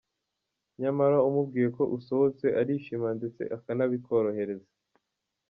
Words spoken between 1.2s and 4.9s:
umubwiye ko usohotse arishima ndetse akanabikorohereza.